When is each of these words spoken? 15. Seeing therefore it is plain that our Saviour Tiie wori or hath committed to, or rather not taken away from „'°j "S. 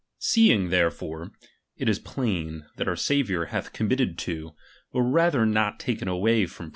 15. 0.15 0.15
Seeing 0.17 0.69
therefore 0.71 1.29
it 1.77 1.87
is 1.87 1.99
plain 1.99 2.65
that 2.77 2.87
our 2.87 2.95
Saviour 2.95 3.43
Tiie 3.45 3.45
wori 3.45 3.45
or 3.45 3.51
hath 3.51 3.71
committed 3.73 4.17
to, 4.17 4.53
or 4.91 5.03
rather 5.03 5.45
not 5.45 5.79
taken 5.79 6.07
away 6.07 6.47
from 6.47 6.69
„'°j 6.69 6.69
"S. 6.69 6.69